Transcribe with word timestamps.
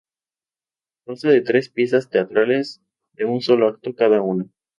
Consta 1.05 1.29
de 1.29 1.41
tres 1.41 1.69
piezas 1.69 2.09
teatrales 2.09 2.81
de 3.13 3.25
un 3.25 3.39
solo 3.41 3.67
acto 3.67 3.93
cada 3.93 4.23
una. 4.23 4.47